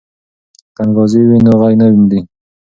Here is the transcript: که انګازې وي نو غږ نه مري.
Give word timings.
که 0.75 0.81
انګازې 0.85 1.21
وي 1.27 1.39
نو 1.45 1.51
غږ 1.61 1.73
نه 1.79 1.85
مري. 2.01 2.19